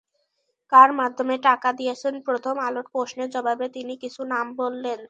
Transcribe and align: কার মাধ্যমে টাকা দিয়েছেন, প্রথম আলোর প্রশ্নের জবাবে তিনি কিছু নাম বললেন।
কার 0.71 0.89
মাধ্যমে 0.99 1.35
টাকা 1.43 1.69
দিয়েছেন, 1.79 2.13
প্রথম 2.27 2.55
আলোর 2.67 2.85
প্রশ্নের 2.93 3.29
জবাবে 3.35 3.65
তিনি 3.75 3.93
কিছু 4.03 4.21
নাম 4.33 4.47
বললেন। 4.55 4.99